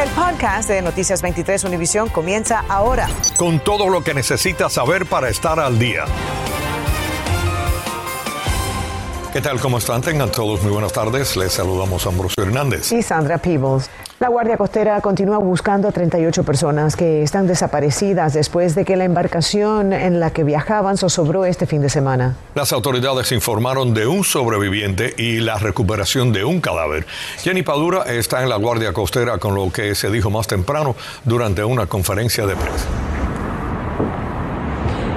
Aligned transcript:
El 0.00 0.08
podcast 0.12 0.66
de 0.70 0.80
Noticias 0.80 1.20
23 1.20 1.62
Univisión 1.64 2.08
comienza 2.08 2.64
ahora. 2.70 3.06
Con 3.36 3.60
todo 3.60 3.90
lo 3.90 4.02
que 4.02 4.14
necesitas 4.14 4.72
saber 4.72 5.04
para 5.04 5.28
estar 5.28 5.60
al 5.60 5.78
día. 5.78 6.06
¿Qué 9.30 9.42
tal? 9.42 9.60
¿Cómo 9.60 9.76
están? 9.76 10.00
Tengan 10.00 10.32
todos 10.32 10.62
muy 10.62 10.72
buenas 10.72 10.94
tardes. 10.94 11.36
Les 11.36 11.52
saludamos 11.52 12.06
a 12.06 12.08
Ambrosio 12.08 12.42
Hernández. 12.42 12.90
Y 12.92 13.02
Sandra 13.02 13.36
Peebles. 13.36 13.90
La 14.20 14.28
Guardia 14.28 14.58
Costera 14.58 15.00
continúa 15.00 15.38
buscando 15.38 15.88
a 15.88 15.92
38 15.92 16.44
personas 16.44 16.94
que 16.94 17.22
están 17.22 17.46
desaparecidas 17.46 18.34
después 18.34 18.74
de 18.74 18.84
que 18.84 18.94
la 18.94 19.04
embarcación 19.04 19.94
en 19.94 20.20
la 20.20 20.30
que 20.30 20.44
viajaban 20.44 20.98
zozobró 20.98 21.46
este 21.46 21.64
fin 21.64 21.80
de 21.80 21.88
semana. 21.88 22.36
Las 22.54 22.74
autoridades 22.74 23.32
informaron 23.32 23.94
de 23.94 24.06
un 24.06 24.22
sobreviviente 24.22 25.14
y 25.16 25.38
la 25.38 25.56
recuperación 25.56 26.34
de 26.34 26.44
un 26.44 26.60
cadáver. 26.60 27.06
Jenny 27.38 27.62
Padura 27.62 28.02
está 28.02 28.42
en 28.42 28.50
la 28.50 28.56
Guardia 28.56 28.92
Costera 28.92 29.38
con 29.38 29.54
lo 29.54 29.72
que 29.72 29.94
se 29.94 30.10
dijo 30.10 30.28
más 30.28 30.46
temprano 30.46 30.96
durante 31.24 31.64
una 31.64 31.86
conferencia 31.86 32.44
de 32.44 32.56
prensa. 32.56 33.09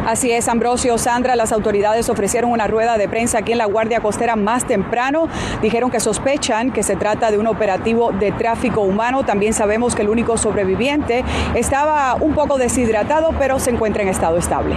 Así 0.06 0.32
es, 0.32 0.50
Ambrosio, 0.50 0.98
Sandra, 0.98 1.38
las 1.38 1.54
autoridades 1.54 2.10
ofrecieron 2.10 2.52
una 2.52 2.68
rueda 2.68 2.98
de 2.98 3.08
prensa 3.08 3.38
aquí 3.38 3.54
en 3.54 3.58
la 3.58 3.66
Guardia 3.66 4.02
Costera 4.02 4.36
más 4.36 4.66
temprano. 4.66 5.30
Dijeron 5.62 5.92
que 5.92 6.02
sospechan 6.02 6.72
que 6.72 6.84
se 6.84 6.98
trata 6.98 7.32
de 7.32 7.38
un 7.38 7.48
operativo 7.48 8.12
de 8.12 8.34
tráfico 8.34 8.82
humano. 8.82 9.24
También 9.24 9.54
sabemos 9.54 9.96
que 9.96 10.02
el 10.02 10.10
único 10.10 10.38
sobreviviente 10.38 11.24
estaba 11.56 12.16
un 12.16 12.34
poco 12.34 12.58
deshidratado, 12.58 13.30
pero 13.40 13.60
se 13.60 13.70
encuentra 13.70 14.04
en 14.04 14.10
estado 14.10 14.38
estable. 14.38 14.76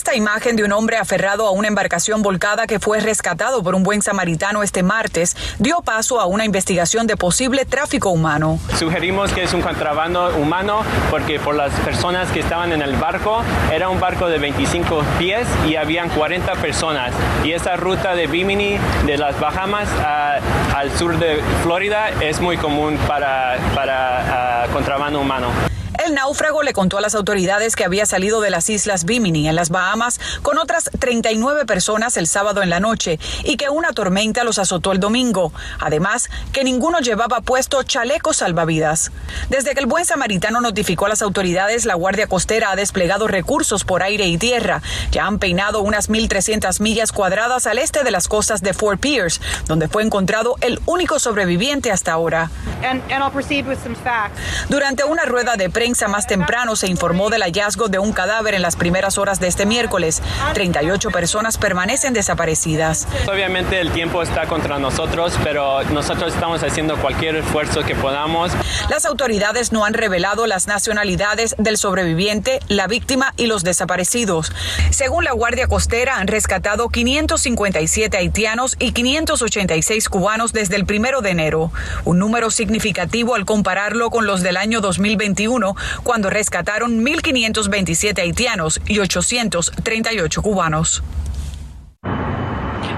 Esta 0.00 0.14
imagen 0.14 0.56
de 0.56 0.64
un 0.64 0.72
hombre 0.72 0.96
aferrado 0.96 1.46
a 1.46 1.50
una 1.50 1.68
embarcación 1.68 2.22
volcada 2.22 2.66
que 2.66 2.80
fue 2.80 3.00
rescatado 3.00 3.62
por 3.62 3.74
un 3.74 3.82
buen 3.82 4.00
samaritano 4.00 4.62
este 4.62 4.82
martes 4.82 5.36
dio 5.58 5.82
paso 5.82 6.22
a 6.22 6.24
una 6.24 6.46
investigación 6.46 7.06
de 7.06 7.18
posible 7.18 7.66
tráfico 7.66 8.08
humano. 8.08 8.58
Sugerimos 8.78 9.30
que 9.30 9.42
es 9.42 9.52
un 9.52 9.60
contrabando 9.60 10.34
humano 10.38 10.84
porque 11.10 11.38
por 11.38 11.54
las 11.54 11.70
personas 11.80 12.30
que 12.30 12.40
estaban 12.40 12.72
en 12.72 12.80
el 12.80 12.96
barco 12.96 13.42
era 13.70 13.90
un 13.90 14.00
barco 14.00 14.26
de 14.30 14.38
25 14.38 15.04
pies 15.18 15.46
y 15.68 15.76
habían 15.76 16.08
40 16.08 16.50
personas 16.54 17.12
y 17.44 17.52
esa 17.52 17.76
ruta 17.76 18.14
de 18.14 18.26
Bimini 18.26 18.78
de 19.04 19.18
las 19.18 19.38
Bahamas 19.38 19.86
al 20.74 20.90
sur 20.96 21.18
de 21.18 21.42
Florida 21.62 22.08
es 22.22 22.40
muy 22.40 22.56
común 22.56 22.96
para, 23.06 23.58
para 23.74 24.66
contrabando 24.72 25.20
humano. 25.20 25.48
El 26.10 26.16
náufrago 26.16 26.64
le 26.64 26.72
contó 26.72 26.98
a 26.98 27.00
las 27.00 27.14
autoridades 27.14 27.76
que 27.76 27.84
había 27.84 28.04
salido 28.04 28.40
de 28.40 28.50
las 28.50 28.68
islas 28.68 29.04
Bimini 29.04 29.48
en 29.48 29.54
las 29.54 29.68
Bahamas 29.68 30.18
con 30.42 30.58
otras 30.58 30.90
39 30.98 31.66
personas 31.66 32.16
el 32.16 32.26
sábado 32.26 32.64
en 32.64 32.68
la 32.68 32.80
noche 32.80 33.20
y 33.44 33.56
que 33.56 33.68
una 33.68 33.92
tormenta 33.92 34.42
los 34.42 34.58
azotó 34.58 34.90
el 34.90 34.98
domingo. 34.98 35.52
Además, 35.78 36.28
que 36.52 36.64
ninguno 36.64 36.98
llevaba 36.98 37.42
puesto 37.42 37.84
chalecos 37.84 38.38
salvavidas. 38.38 39.12
Desde 39.50 39.72
que 39.72 39.78
el 39.78 39.86
buen 39.86 40.04
samaritano 40.04 40.60
notificó 40.60 41.06
a 41.06 41.10
las 41.10 41.22
autoridades, 41.22 41.84
la 41.84 41.94
Guardia 41.94 42.26
Costera 42.26 42.72
ha 42.72 42.76
desplegado 42.76 43.28
recursos 43.28 43.84
por 43.84 44.02
aire 44.02 44.26
y 44.26 44.36
tierra. 44.36 44.82
Ya 45.12 45.26
han 45.26 45.38
peinado 45.38 45.80
unas 45.80 46.10
1.300 46.10 46.80
millas 46.80 47.12
cuadradas 47.12 47.68
al 47.68 47.78
este 47.78 48.02
de 48.02 48.10
las 48.10 48.26
costas 48.26 48.62
de 48.62 48.74
Fort 48.74 49.00
Pierce, 49.00 49.40
donde 49.66 49.86
fue 49.86 50.02
encontrado 50.02 50.56
el 50.60 50.80
único 50.86 51.20
sobreviviente 51.20 51.92
hasta 51.92 52.10
ahora. 52.10 52.50
Durante 54.68 55.04
una 55.04 55.24
rueda 55.24 55.54
de 55.54 55.70
prensa, 55.70 55.99
más 56.08 56.26
temprano 56.26 56.76
se 56.76 56.88
informó 56.88 57.30
del 57.30 57.42
hallazgo 57.42 57.88
de 57.88 57.98
un 57.98 58.12
cadáver 58.12 58.54
en 58.54 58.62
las 58.62 58.76
primeras 58.76 59.18
horas 59.18 59.40
de 59.40 59.48
este 59.48 59.66
miércoles. 59.66 60.22
38 60.54 61.10
personas 61.10 61.58
permanecen 61.58 62.12
desaparecidas. 62.12 63.06
Obviamente 63.26 63.80
el 63.80 63.90
tiempo 63.92 64.22
está 64.22 64.46
contra 64.46 64.78
nosotros, 64.78 65.34
pero 65.42 65.82
nosotros 65.84 66.34
estamos 66.34 66.62
haciendo 66.62 66.96
cualquier 66.96 67.36
esfuerzo 67.36 67.82
que 67.82 67.94
podamos. 67.94 68.52
Las 68.88 69.04
autoridades 69.04 69.72
no 69.72 69.84
han 69.84 69.94
revelado 69.94 70.46
las 70.46 70.66
nacionalidades 70.66 71.54
del 71.58 71.76
sobreviviente, 71.76 72.60
la 72.68 72.86
víctima 72.86 73.34
y 73.36 73.46
los 73.46 73.64
desaparecidos. 73.64 74.52
Según 74.90 75.24
la 75.24 75.32
Guardia 75.32 75.66
Costera, 75.66 76.16
han 76.16 76.26
rescatado 76.26 76.88
557 76.88 78.16
haitianos 78.16 78.76
y 78.78 78.92
586 78.92 80.08
cubanos 80.08 80.52
desde 80.52 80.76
el 80.76 80.86
primero 80.86 81.20
de 81.20 81.30
enero, 81.30 81.72
un 82.04 82.18
número 82.18 82.50
significativo 82.50 83.34
al 83.34 83.44
compararlo 83.44 84.10
con 84.10 84.26
los 84.26 84.42
del 84.42 84.56
año 84.56 84.80
2021, 84.80 85.76
cuando 86.02 86.30
rescataron 86.30 87.04
1.527 87.04 88.18
haitianos 88.20 88.80
y 88.86 88.98
838 88.98 90.42
cubanos. 90.42 91.02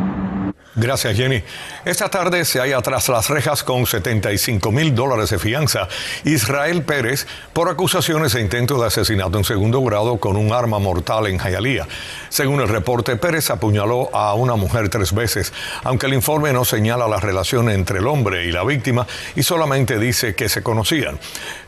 Gracias, 0.81 1.17
Jenny. 1.17 1.43
Esta 1.85 2.09
tarde 2.09 2.45
se 2.45 2.61
halla 2.61 2.81
tras 2.83 3.09
las 3.09 3.29
rejas 3.29 3.65
con 3.65 3.85
75 3.85 4.71
mil 4.71 4.95
dólares 4.95 5.31
de 5.31 5.41
fianza 5.41 5.89
Israel 6.23 6.83
Pérez 6.85 7.27
por 7.53 7.69
acusaciones 7.69 8.37
e 8.37 8.41
intento 8.41 8.81
de 8.81 8.87
asesinato 8.87 9.39
en 9.39 9.43
segundo 9.43 9.83
grado 9.83 10.19
con 10.19 10.37
un 10.37 10.53
arma 10.53 10.79
mortal 10.79 11.27
en 11.27 11.39
Jayalía. 11.39 11.89
Según 12.29 12.61
el 12.61 12.69
reporte, 12.69 13.17
Pérez 13.17 13.51
apuñaló 13.51 14.15
a 14.15 14.35
una 14.35 14.55
mujer 14.55 14.89
tres 14.89 15.13
veces, 15.13 15.53
aunque 15.83 16.07
el 16.07 16.15
informe 16.15 16.53
no 16.53 16.65
señala 16.65 17.09
la 17.09 17.19
relación 17.19 17.71
entre 17.71 17.99
el 17.99 18.07
hombre 18.07 18.45
y 18.45 18.53
la 18.53 18.63
víctima 18.63 19.05
y 19.35 19.43
solamente 19.43 19.99
dice 19.99 20.37
que 20.37 20.49
se 20.49 20.63
conocían. 20.63 21.19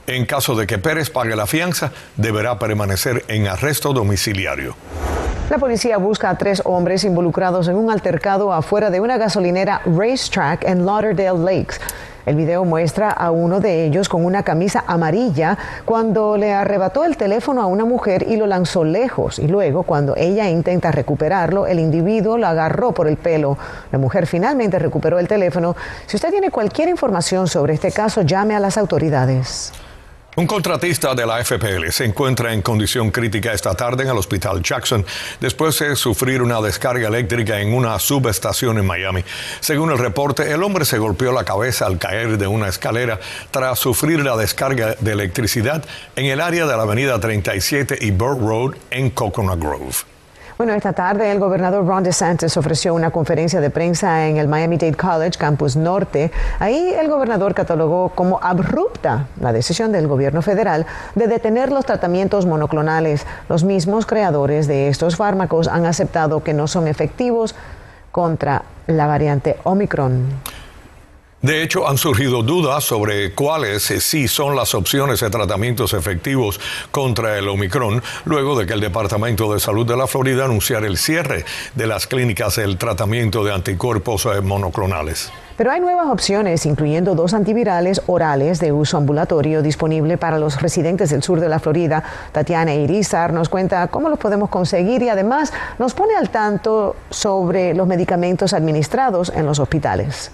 En 0.06 0.24
caso 0.24 0.54
de 0.54 0.68
que 0.68 0.78
Pérez 0.78 1.10
pague 1.10 1.34
la 1.34 1.48
fianza, 1.48 1.90
deberá 2.14 2.60
permanecer 2.60 3.24
en 3.26 3.48
arresto 3.48 3.92
domiciliario. 3.92 4.76
La 5.50 5.58
policía 5.58 5.98
busca 5.98 6.30
a 6.30 6.38
tres 6.38 6.62
hombres 6.64 7.02
involucrados 7.02 7.66
en 7.66 7.74
un 7.74 7.90
altercado 7.90 8.52
afuera 8.52 8.88
de 8.88 9.00
una 9.00 9.18
gasolinera 9.18 9.80
Racetrack 9.84 10.62
en 10.62 10.86
Lauderdale 10.86 11.40
Lakes. 11.40 11.80
El 12.24 12.36
video 12.36 12.64
muestra 12.64 13.10
a 13.10 13.32
uno 13.32 13.58
de 13.58 13.84
ellos 13.84 14.08
con 14.08 14.24
una 14.24 14.44
camisa 14.44 14.84
amarilla 14.86 15.58
cuando 15.84 16.36
le 16.36 16.52
arrebató 16.52 17.04
el 17.04 17.16
teléfono 17.16 17.62
a 17.62 17.66
una 17.66 17.84
mujer 17.84 18.26
y 18.28 18.36
lo 18.36 18.46
lanzó 18.46 18.84
lejos. 18.84 19.40
Y 19.40 19.48
luego, 19.48 19.82
cuando 19.82 20.14
ella 20.16 20.48
intenta 20.48 20.92
recuperarlo, 20.92 21.66
el 21.66 21.80
individuo 21.80 22.38
lo 22.38 22.46
agarró 22.46 22.92
por 22.92 23.08
el 23.08 23.16
pelo. 23.16 23.58
La 23.90 23.98
mujer 23.98 24.28
finalmente 24.28 24.78
recuperó 24.78 25.18
el 25.18 25.26
teléfono. 25.26 25.74
Si 26.06 26.14
usted 26.14 26.30
tiene 26.30 26.52
cualquier 26.52 26.88
información 26.88 27.48
sobre 27.48 27.74
este 27.74 27.90
caso, 27.90 28.22
llame 28.22 28.54
a 28.54 28.60
las 28.60 28.78
autoridades. 28.78 29.72
Un 30.36 30.46
contratista 30.46 31.12
de 31.12 31.26
la 31.26 31.44
FPL 31.44 31.90
se 31.90 32.04
encuentra 32.04 32.52
en 32.52 32.62
condición 32.62 33.10
crítica 33.10 33.52
esta 33.52 33.74
tarde 33.74 34.04
en 34.04 34.10
el 34.10 34.16
Hospital 34.16 34.62
Jackson 34.62 35.04
después 35.40 35.76
de 35.80 35.96
sufrir 35.96 36.40
una 36.40 36.60
descarga 36.60 37.08
eléctrica 37.08 37.60
en 37.60 37.74
una 37.74 37.98
subestación 37.98 38.78
en 38.78 38.86
Miami. 38.86 39.24
Según 39.58 39.90
el 39.90 39.98
reporte, 39.98 40.52
el 40.52 40.62
hombre 40.62 40.84
se 40.84 40.98
golpeó 40.98 41.32
la 41.32 41.44
cabeza 41.44 41.86
al 41.86 41.98
caer 41.98 42.38
de 42.38 42.46
una 42.46 42.68
escalera 42.68 43.18
tras 43.50 43.80
sufrir 43.80 44.24
la 44.24 44.36
descarga 44.36 44.94
de 45.00 45.12
electricidad 45.12 45.84
en 46.14 46.26
el 46.26 46.40
área 46.40 46.64
de 46.64 46.76
la 46.76 46.84
avenida 46.84 47.18
37 47.18 47.98
y 48.00 48.12
Burr 48.12 48.38
Road 48.38 48.74
en 48.92 49.10
Coconut 49.10 49.58
Grove. 49.58 50.19
Bueno, 50.60 50.74
esta 50.74 50.92
tarde 50.92 51.32
el 51.32 51.38
gobernador 51.38 51.86
Ron 51.86 52.02
DeSantis 52.02 52.54
ofreció 52.58 52.92
una 52.92 53.10
conferencia 53.10 53.62
de 53.62 53.70
prensa 53.70 54.26
en 54.26 54.36
el 54.36 54.46
Miami-Dade 54.46 54.92
College, 54.92 55.38
Campus 55.38 55.74
Norte. 55.74 56.30
Ahí 56.58 56.92
el 57.00 57.08
gobernador 57.08 57.54
catalogó 57.54 58.10
como 58.10 58.38
abrupta 58.42 59.24
la 59.40 59.54
decisión 59.54 59.90
del 59.90 60.06
gobierno 60.06 60.42
federal 60.42 60.84
de 61.14 61.28
detener 61.28 61.72
los 61.72 61.86
tratamientos 61.86 62.44
monoclonales. 62.44 63.24
Los 63.48 63.64
mismos 63.64 64.04
creadores 64.04 64.66
de 64.66 64.88
estos 64.88 65.16
fármacos 65.16 65.66
han 65.66 65.86
aceptado 65.86 66.44
que 66.44 66.52
no 66.52 66.66
son 66.66 66.88
efectivos 66.88 67.54
contra 68.12 68.64
la 68.86 69.06
variante 69.06 69.56
Omicron. 69.64 70.26
De 71.42 71.62
hecho, 71.62 71.88
han 71.88 71.96
surgido 71.96 72.42
dudas 72.42 72.84
sobre 72.84 73.34
cuáles 73.34 73.90
eh, 73.90 74.00
sí 74.02 74.28
son 74.28 74.54
las 74.54 74.74
opciones 74.74 75.20
de 75.20 75.30
tratamientos 75.30 75.94
efectivos 75.94 76.60
contra 76.90 77.38
el 77.38 77.48
Omicron, 77.48 78.02
luego 78.26 78.58
de 78.58 78.66
que 78.66 78.74
el 78.74 78.80
Departamento 78.80 79.50
de 79.50 79.58
Salud 79.58 79.86
de 79.86 79.96
la 79.96 80.06
Florida 80.06 80.44
anunciara 80.44 80.86
el 80.86 80.98
cierre 80.98 81.46
de 81.74 81.86
las 81.86 82.06
clínicas 82.06 82.56
del 82.56 82.76
tratamiento 82.76 83.42
de 83.42 83.54
anticuerpos 83.54 84.26
eh, 84.26 84.42
monoclonales. 84.42 85.32
Pero 85.56 85.70
hay 85.70 85.80
nuevas 85.80 86.08
opciones, 86.08 86.66
incluyendo 86.66 87.14
dos 87.14 87.32
antivirales 87.32 88.02
orales 88.06 88.60
de 88.60 88.72
uso 88.72 88.98
ambulatorio 88.98 89.62
disponible 89.62 90.18
para 90.18 90.38
los 90.38 90.60
residentes 90.60 91.08
del 91.08 91.22
sur 91.22 91.40
de 91.40 91.48
la 91.48 91.58
Florida. 91.58 92.04
Tatiana 92.32 92.74
Irizar 92.74 93.32
nos 93.32 93.48
cuenta 93.48 93.88
cómo 93.88 94.10
los 94.10 94.18
podemos 94.18 94.50
conseguir 94.50 95.02
y 95.02 95.08
además 95.08 95.54
nos 95.78 95.94
pone 95.94 96.16
al 96.16 96.28
tanto 96.28 96.96
sobre 97.08 97.72
los 97.72 97.86
medicamentos 97.86 98.52
administrados 98.52 99.32
en 99.34 99.46
los 99.46 99.58
hospitales. 99.58 100.30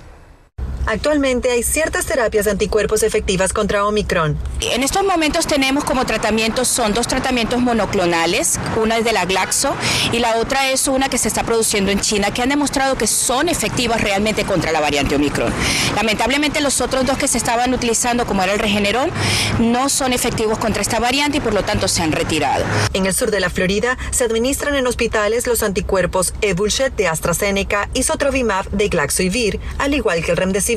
Actualmente 0.86 1.50
hay 1.50 1.64
ciertas 1.64 2.06
terapias 2.06 2.44
de 2.44 2.52
anticuerpos 2.52 3.02
efectivas 3.02 3.52
contra 3.52 3.84
Omicron. 3.84 4.38
En 4.60 4.84
estos 4.84 5.04
momentos 5.04 5.48
tenemos 5.48 5.82
como 5.82 6.06
tratamientos, 6.06 6.68
son 6.68 6.94
dos 6.94 7.08
tratamientos 7.08 7.60
monoclonales, 7.60 8.60
una 8.76 8.98
es 8.98 9.04
de 9.04 9.12
la 9.12 9.24
Glaxo 9.24 9.74
y 10.12 10.20
la 10.20 10.36
otra 10.36 10.70
es 10.70 10.86
una 10.86 11.08
que 11.08 11.18
se 11.18 11.26
está 11.26 11.42
produciendo 11.42 11.90
en 11.90 12.00
China, 12.00 12.30
que 12.30 12.42
han 12.42 12.50
demostrado 12.50 12.96
que 12.96 13.08
son 13.08 13.48
efectivas 13.48 14.00
realmente 14.00 14.44
contra 14.44 14.70
la 14.70 14.78
variante 14.78 15.16
Omicron. 15.16 15.52
Lamentablemente 15.96 16.60
los 16.60 16.80
otros 16.80 17.04
dos 17.04 17.18
que 17.18 17.26
se 17.26 17.38
estaban 17.38 17.74
utilizando, 17.74 18.24
como 18.24 18.44
era 18.44 18.52
el 18.52 18.60
Regeneron, 18.60 19.10
no 19.58 19.88
son 19.88 20.12
efectivos 20.12 20.58
contra 20.58 20.82
esta 20.82 21.00
variante 21.00 21.38
y 21.38 21.40
por 21.40 21.52
lo 21.52 21.64
tanto 21.64 21.88
se 21.88 22.04
han 22.04 22.12
retirado. 22.12 22.64
En 22.92 23.06
el 23.06 23.12
sur 23.12 23.32
de 23.32 23.40
la 23.40 23.50
Florida 23.50 23.98
se 24.12 24.22
administran 24.22 24.76
en 24.76 24.86
hospitales 24.86 25.48
los 25.48 25.64
anticuerpos 25.64 26.32
Evulshed 26.42 26.92
de 26.92 27.08
AstraZeneca 27.08 27.88
y 27.92 28.04
Sotrovimab 28.04 28.70
de 28.70 28.88
Glaxo-Vir, 28.88 29.58
al 29.78 29.92
igual 29.92 30.24
que 30.24 30.30
el 30.30 30.36
Remdesivir 30.36 30.75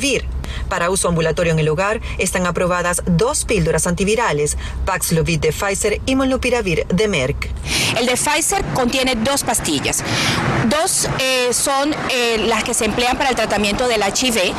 para 0.70 0.90
uso 0.90 1.08
ambulatorio 1.08 1.52
en 1.52 1.60
el 1.60 1.68
hogar 1.68 2.02
están 2.18 2.46
aprobadas 2.46 3.02
dos 3.06 3.46
píldoras 3.46 3.88
antivirales, 3.88 4.58
Paxlovid 4.86 5.40
de 5.40 5.52
Pfizer 5.52 6.02
y 6.06 6.16
Molnupiravir 6.16 6.86
de 6.88 7.08
Merck. 7.08 7.50
El 7.98 8.06
de 8.06 8.14
Pfizer 8.14 8.64
contiene 8.74 9.16
dos 9.16 9.44
pastillas. 9.44 10.04
Dos 10.70 11.10
eh, 11.20 11.50
son 11.54 11.94
eh, 12.12 12.38
las 12.48 12.64
que 12.64 12.74
se 12.74 12.86
emplean 12.86 13.18
para 13.18 13.30
el 13.30 13.36
tratamiento 13.36 13.88
del 13.88 14.02
HIV, 14.02 14.54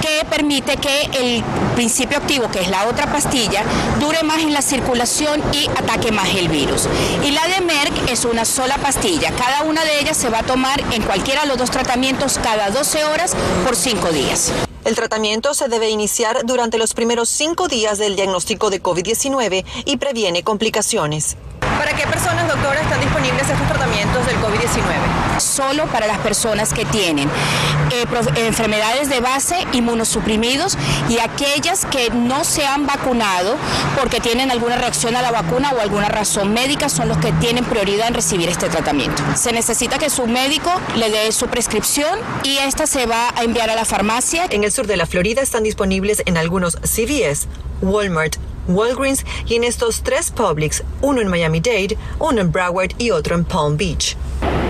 que 0.00 0.24
permite 0.28 0.76
que 0.76 1.02
el 1.20 1.44
principio 1.74 2.18
activo, 2.18 2.50
que 2.50 2.60
es 2.60 2.68
la 2.68 2.88
otra 2.88 3.12
pastilla, 3.12 3.62
dure 4.00 4.22
más 4.22 4.38
en 4.38 4.52
la 4.52 4.62
circulación 4.62 5.42
y 5.52 5.68
ataque 5.68 6.10
más 6.10 6.28
el 6.30 6.48
virus. 6.48 6.88
Y 7.24 7.32
la 7.32 7.46
de 7.48 7.60
Merck 7.60 8.10
es 8.10 8.24
una 8.24 8.44
sola 8.44 8.78
pastilla. 8.78 9.30
Cada 9.32 9.62
una 9.62 9.84
de 9.84 10.00
ellas 10.00 10.16
se 10.16 10.30
va 10.30 10.40
a 10.40 10.42
tomar 10.42 10.82
en 10.92 11.02
cualquiera 11.02 11.42
de 11.42 11.48
los 11.48 11.58
dos 11.58 11.70
tratamientos 11.70 12.38
cada 12.42 12.70
12 12.70 13.04
horas 13.04 13.36
por 13.64 13.76
5 13.76 14.10
días. 14.10 14.52
El 14.84 14.94
tratamiento 14.94 15.52
se 15.52 15.68
debe 15.68 15.90
iniciar 15.90 16.44
durante 16.44 16.78
los 16.78 16.94
primeros 16.94 17.28
cinco 17.28 17.68
días 17.68 17.98
del 17.98 18.16
diagnóstico 18.16 18.70
de 18.70 18.82
COVID-19 18.82 19.64
y 19.84 19.96
previene 19.98 20.42
complicaciones. 20.42 21.36
¿Para 21.80 21.96
qué 21.96 22.06
personas, 22.06 22.46
doctora, 22.46 22.78
están 22.78 23.00
disponibles 23.00 23.48
estos 23.48 23.66
tratamientos 23.66 24.26
del 24.26 24.36
COVID-19? 24.36 25.40
Solo 25.40 25.86
para 25.86 26.06
las 26.06 26.18
personas 26.18 26.74
que 26.74 26.84
tienen 26.84 27.26
eh, 27.90 28.04
enfermedades 28.36 29.08
de 29.08 29.20
base, 29.20 29.56
inmunosuprimidos 29.72 30.76
y 31.08 31.20
aquellas 31.20 31.86
que 31.86 32.10
no 32.10 32.44
se 32.44 32.66
han 32.66 32.86
vacunado 32.86 33.56
porque 33.98 34.20
tienen 34.20 34.50
alguna 34.50 34.76
reacción 34.76 35.16
a 35.16 35.22
la 35.22 35.30
vacuna 35.30 35.72
o 35.72 35.80
alguna 35.80 36.10
razón 36.10 36.52
médica 36.52 36.90
son 36.90 37.08
los 37.08 37.16
que 37.16 37.32
tienen 37.32 37.64
prioridad 37.64 38.08
en 38.08 38.14
recibir 38.14 38.50
este 38.50 38.68
tratamiento. 38.68 39.22
Se 39.34 39.50
necesita 39.50 39.96
que 39.96 40.10
su 40.10 40.26
médico 40.26 40.70
le 40.96 41.08
dé 41.08 41.32
su 41.32 41.46
prescripción 41.46 42.18
y 42.42 42.58
esta 42.58 42.86
se 42.86 43.06
va 43.06 43.30
a 43.34 43.42
enviar 43.42 43.70
a 43.70 43.74
la 43.74 43.86
farmacia. 43.86 44.44
En 44.50 44.64
el 44.64 44.70
sur 44.70 44.86
de 44.86 44.98
la 44.98 45.06
Florida 45.06 45.40
están 45.40 45.62
disponibles 45.62 46.22
en 46.26 46.36
algunos 46.36 46.76
CVS, 46.82 47.48
Walmart, 47.80 48.36
Walgreens 48.68 49.24
y 49.46 49.56
en 49.56 49.64
estos 49.64 50.02
tres 50.02 50.30
Publix, 50.30 50.82
uno 51.00 51.20
en 51.20 51.28
Miami-Dade, 51.28 51.96
uno 52.18 52.40
en 52.40 52.52
Broward 52.52 52.92
y 52.98 53.10
otro 53.10 53.34
en 53.34 53.44
Palm 53.44 53.76
Beach. 53.76 54.16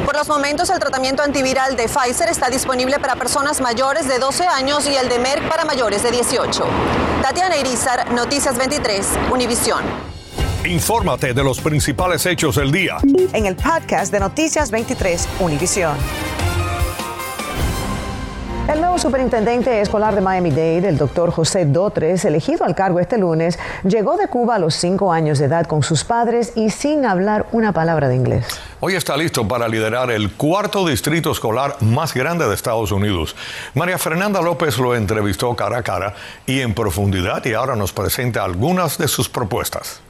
Por 0.04 0.16
los 0.16 0.28
momentos, 0.28 0.70
el 0.70 0.78
tratamiento 0.78 1.22
antiviral 1.22 1.76
de 1.76 1.86
Pfizer 1.88 2.28
está 2.28 2.50
disponible 2.50 2.98
para 2.98 3.16
personas 3.16 3.60
mayores 3.60 4.08
de 4.08 4.18
12 4.18 4.44
años 4.46 4.86
y 4.88 4.94
el 4.96 5.08
de 5.08 5.18
Merck 5.18 5.48
para 5.48 5.64
mayores 5.64 6.02
de 6.02 6.10
18. 6.10 6.64
Tatiana 7.22 7.56
Irizar, 7.56 8.10
Noticias 8.12 8.58
23, 8.58 9.06
Univisión. 9.32 9.84
Infórmate 10.64 11.32
de 11.32 11.42
los 11.42 11.60
principales 11.60 12.26
hechos 12.26 12.56
del 12.56 12.70
día. 12.70 12.98
En 13.32 13.46
el 13.46 13.56
podcast 13.56 14.12
de 14.12 14.20
Noticias 14.20 14.70
23, 14.70 15.28
Univisión. 15.40 15.96
El 18.68 18.80
nuevo 18.80 18.98
superintendente 18.98 19.80
escolar 19.80 20.14
de 20.14 20.20
Miami-Dade, 20.20 20.88
el 20.88 20.96
doctor 20.96 21.30
José 21.32 21.64
Dotres, 21.64 22.24
elegido 22.24 22.64
al 22.64 22.74
cargo 22.74 23.00
este 23.00 23.18
lunes, 23.18 23.58
llegó 23.84 24.16
de 24.16 24.28
Cuba 24.28 24.56
a 24.56 24.58
los 24.58 24.74
cinco 24.74 25.12
años 25.12 25.38
de 25.38 25.46
edad 25.46 25.66
con 25.66 25.82
sus 25.82 26.04
padres 26.04 26.52
y 26.54 26.70
sin 26.70 27.04
hablar 27.04 27.46
una 27.52 27.72
palabra 27.72 28.08
de 28.08 28.16
inglés. 28.16 28.46
Hoy 28.78 28.94
está 28.94 29.16
listo 29.16 29.46
para 29.48 29.66
liderar 29.68 30.10
el 30.10 30.32
cuarto 30.32 30.86
distrito 30.86 31.32
escolar 31.32 31.76
más 31.80 32.14
grande 32.14 32.46
de 32.46 32.54
Estados 32.54 32.92
Unidos. 32.92 33.34
María 33.74 33.98
Fernanda 33.98 34.40
López 34.40 34.78
lo 34.78 34.94
entrevistó 34.94 35.54
cara 35.56 35.78
a 35.78 35.82
cara 35.82 36.14
y 36.46 36.60
en 36.60 36.74
profundidad 36.74 37.44
y 37.44 37.54
ahora 37.54 37.76
nos 37.76 37.92
presenta 37.92 38.44
algunas 38.44 38.98
de 38.98 39.08
sus 39.08 39.28
propuestas. 39.28 40.00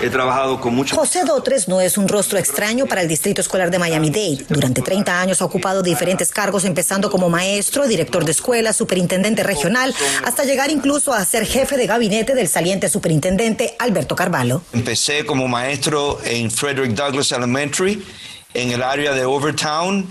He 0.00 0.10
trabajado 0.10 0.60
con 0.60 0.74
muchos. 0.74 0.96
José 0.96 1.24
Dotres 1.24 1.66
no 1.66 1.80
es 1.80 1.98
un 1.98 2.06
rostro 2.06 2.38
extraño 2.38 2.86
para 2.86 3.02
el 3.02 3.08
Distrito 3.08 3.40
Escolar 3.40 3.70
de 3.70 3.78
Miami-Dade. 3.78 4.46
Durante 4.48 4.80
30 4.80 5.20
años 5.20 5.42
ha 5.42 5.44
ocupado 5.44 5.82
diferentes 5.82 6.30
cargos, 6.30 6.64
empezando 6.64 7.10
como 7.10 7.28
maestro, 7.28 7.88
director 7.88 8.24
de 8.24 8.30
escuela, 8.30 8.72
superintendente 8.72 9.42
regional, 9.42 9.94
hasta 10.24 10.44
llegar 10.44 10.70
incluso 10.70 11.12
a 11.12 11.24
ser 11.24 11.46
jefe 11.46 11.76
de 11.76 11.86
gabinete 11.86 12.34
del 12.34 12.48
saliente 12.48 12.88
superintendente 12.88 13.74
Alberto 13.78 14.14
Carvalho. 14.14 14.62
Empecé 14.72 15.26
como 15.26 15.48
maestro 15.48 16.20
en 16.24 16.50
Frederick 16.50 16.92
Douglass 16.92 17.32
Elementary, 17.32 18.02
en 18.54 18.70
el 18.70 18.82
área 18.82 19.12
de 19.12 19.24
Overtown, 19.24 20.06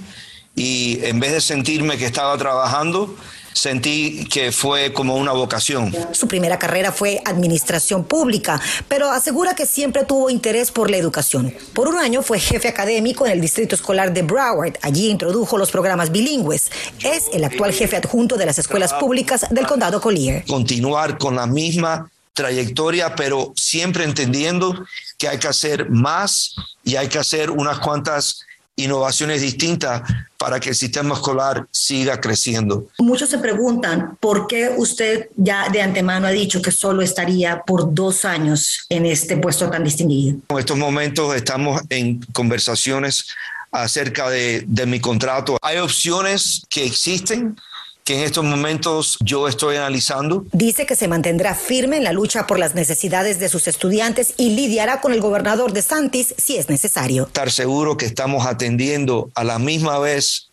y 0.54 1.00
en 1.04 1.20
vez 1.20 1.32
de 1.32 1.40
sentirme 1.40 1.98
que 1.98 2.06
estaba 2.06 2.36
trabajando, 2.38 3.16
sentí 3.58 4.26
que 4.26 4.52
fue 4.52 4.94
como 4.94 5.16
una 5.16 5.32
vocación. 5.32 5.94
Su 6.12 6.28
primera 6.28 6.60
carrera 6.60 6.92
fue 6.92 7.22
administración 7.26 8.04
pública, 8.04 8.62
pero 8.88 9.10
asegura 9.12 9.56
que 9.56 9.66
siempre 9.66 10.06
tuvo 10.06 10.30
interés 10.30 10.72
por 10.72 10.90
la 10.90 10.98
educación. 10.98 11.54
Por 11.74 11.88
un 11.88 11.98
año 11.98 12.22
fue 12.22 12.40
jefe 12.40 12.68
académico 12.68 13.26
en 13.26 13.32
el 13.32 13.42
distrito 13.42 13.76
escolar 13.76 14.14
de 14.14 14.22
Broward. 14.22 14.78
Allí 14.82 15.10
introdujo 15.10 15.58
los 15.58 15.72
programas 15.72 16.12
bilingües. 16.12 16.72
Es 17.04 17.26
el 17.34 17.44
actual 17.44 17.74
jefe 17.74 17.98
adjunto 17.98 18.38
de 18.38 18.46
las 18.46 18.60
escuelas 18.60 18.94
públicas 18.94 19.46
del 19.50 19.66
condado 19.66 20.00
Collier. 20.00 20.46
Continuar 20.46 21.18
con 21.18 21.36
la 21.36 21.48
misma 21.48 22.10
trayectoria, 22.34 23.16
pero 23.16 23.52
siempre 23.56 24.04
entendiendo 24.04 24.86
que 25.18 25.28
hay 25.28 25.40
que 25.40 25.48
hacer 25.48 25.90
más 25.90 26.54
y 26.84 26.96
hay 26.96 27.08
que 27.08 27.18
hacer 27.18 27.50
unas 27.50 27.80
cuantas 27.80 28.47
innovaciones 28.78 29.42
distintas 29.42 30.04
para 30.38 30.60
que 30.60 30.70
el 30.70 30.76
sistema 30.76 31.16
escolar 31.16 31.68
siga 31.72 32.22
creciendo. 32.22 32.88
Muchos 33.00 33.30
se 33.30 33.40
preguntan 33.40 34.18
por 34.20 34.48
qué 34.48 34.74
usted 34.78 35.30
ya 35.36 35.68
de 35.70 35.82
antemano 35.82 36.28
ha 36.28 36.32
dicho 36.32 36.62
que 36.62 36.72
solo 36.72 37.02
estaría 37.02 37.64
por 37.64 37.94
dos 37.94 38.24
años 38.24 38.86
en 38.90 39.06
este 39.06 39.38
puesto 39.38 39.70
tan 39.70 39.84
distinguido. 39.84 40.38
En 40.48 40.60
estos 40.60 40.78
momentos 40.78 41.36
estamos 41.36 41.82
en 41.90 42.20
conversaciones 42.32 43.26
acerca 43.72 44.30
de, 44.30 44.64
de 44.68 44.86
mi 44.86 45.00
contrato. 45.00 45.58
Hay 45.62 45.78
opciones 45.78 46.62
que 46.70 46.86
existen 46.86 47.58
que 48.08 48.16
en 48.16 48.24
estos 48.24 48.46
momentos 48.46 49.18
yo 49.20 49.50
estoy 49.50 49.76
analizando. 49.76 50.46
Dice 50.54 50.86
que 50.86 50.96
se 50.96 51.10
mantendrá 51.10 51.56
firme 51.56 51.98
en 51.98 52.06
la 52.06 52.14
lucha 52.14 52.48
por 52.48 52.58
las 52.58 52.74
necesidades 52.74 53.38
de 53.38 53.50
sus 53.50 53.68
estudiantes 53.68 54.34
y 54.38 54.52
lidiará 54.52 55.02
con 55.02 55.12
el 55.12 55.20
gobernador 55.20 55.74
de 55.74 55.82
Santis 55.82 56.34
si 56.38 56.56
es 56.56 56.70
necesario. 56.70 57.26
Estar 57.28 57.52
seguro 57.52 57.98
que 57.98 58.06
estamos 58.06 58.46
atendiendo 58.46 59.30
a 59.36 59.44
la 59.44 59.60
misma 59.60 60.00
vez 60.00 60.48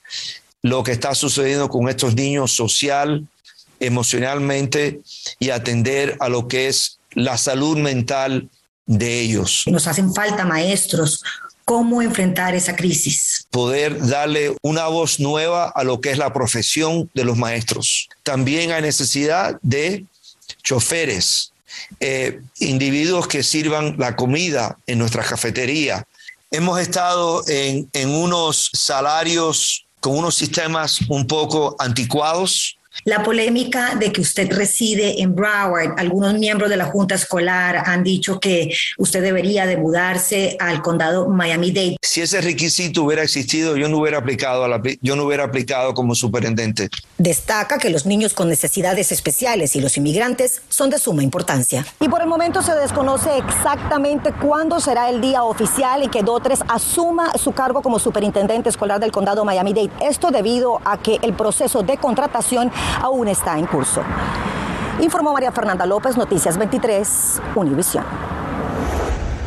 lo 0.63 0.83
que 0.83 0.91
está 0.91 1.15
sucediendo 1.15 1.69
con 1.69 1.89
estos 1.89 2.17
niños 2.17 2.51
social, 2.51 3.25
emocionalmente 3.79 5.01
y 5.39 5.51
atender 5.51 6.17
a 6.19 6.29
lo 6.29 6.49
que 6.49 6.67
es 6.67 6.99
la 7.13 7.39
salud 7.39 7.79
mental 7.79 8.49
de 8.87 9.21
ellos. 9.21 9.63
Nos 9.67 9.87
hacen 9.87 10.13
falta 10.13 10.45
maestros, 10.45 11.23
cómo 11.65 12.03
enfrentar 12.03 12.55
esa 12.55 12.77
crisis. 12.77 13.47
Poder 13.51 14.07
darle 14.07 14.55
una 14.63 14.87
voz 14.87 15.19
nueva 15.21 15.69
a 15.69 15.85
lo 15.85 16.01
que 16.01 16.11
es 16.11 16.19
la 16.19 16.33
profesión 16.33 17.11
de 17.15 17.25
los 17.25 17.37
maestros. 17.37 18.09
También 18.23 18.73
hay 18.73 18.83
necesidad 18.83 19.59
de 19.63 20.05
choferes, 20.63 21.53
eh, 22.01 22.41
individuos 22.59 23.29
que 23.29 23.43
sirvan 23.43 23.97
la 23.99 24.17
comida 24.17 24.79
en 24.87 24.99
nuestra 24.99 25.25
cafetería. 25.25 26.07
Hemos 26.51 26.81
estado 26.81 27.43
en, 27.49 27.89
en 27.93 28.11
unos 28.11 28.71
salarios 28.73 29.87
con 30.01 30.19
unos 30.19 30.35
sistemas 30.35 31.01
un 31.09 31.27
poco 31.27 31.77
anticuados, 31.79 32.77
la 33.05 33.23
polémica 33.23 33.97
de 33.97 34.13
que 34.13 34.21
usted 34.21 34.51
reside 34.53 35.21
en 35.21 35.35
Broward, 35.35 35.95
algunos 35.99 36.35
miembros 36.35 36.71
de 36.71 36.77
la 36.77 36.87
Junta 36.87 37.17
Escolar 37.17 37.83
han 37.87 38.05
dicho 38.05 38.39
que 38.41 38.75
usted 38.99 39.23
debería 39.23 39.67
de 39.67 39.77
mudarse 39.77 40.57
al 40.61 40.81
condado 40.81 41.29
Miami-Dade. 41.29 41.97
Si 42.03 42.23
ese 42.23 42.41
requisito 42.41 43.03
hubiera 43.03 43.23
existido, 43.23 43.77
yo 43.77 43.89
no 43.89 43.99
hubiera 43.99 44.19
aplicado, 44.19 44.67
la, 44.69 44.81
yo 45.03 45.17
no 45.17 45.25
hubiera 45.25 45.45
aplicado 45.45 45.95
como 45.95 46.15
superintendente. 46.15 46.89
Destaca 47.19 47.79
que 47.79 47.91
los 47.91 48.07
niños 48.07 48.33
con 48.33 48.49
necesidades 48.49 49.13
especiales 49.13 49.77
y 49.77 49.81
los 49.81 49.97
inmigrantes 49.97 50.63
son 50.69 50.91
de 50.91 50.99
suma 50.99 51.23
importancia. 51.23 51.85
Y 52.01 52.09
por 52.09 52.23
el 52.23 52.29
momento 52.29 52.63
se 52.63 52.75
desconoce 52.75 53.31
exactamente 53.39 54.33
cuándo 54.33 54.81
será 54.81 55.11
el 55.11 55.21
día 55.21 55.45
oficial 55.45 56.03
en 56.03 56.11
que 56.11 56.23
Dotres 56.23 56.61
asuma 56.69 57.37
su 57.37 57.53
cargo 57.53 57.83
como 57.83 57.99
superintendente 57.99 58.69
escolar 58.69 59.01
del 59.01 59.13
condado 59.13 59.45
Miami-Dade. 59.45 59.91
Esto 60.01 60.31
debido 60.31 60.81
a 60.85 61.03
que 61.03 61.19
el 61.23 61.35
proceso 61.35 61.83
de 61.83 61.97
contratación 61.99 62.73
aún 63.01 63.29
está 63.29 63.59
en 63.59 63.67
curso. 63.67 64.03
Informó 65.01 65.33
María 65.33 65.53
Fernanda 65.53 65.87
López, 65.87 66.17
Noticias 66.17 66.57
23, 66.57 67.43
Univisión. 67.57 68.05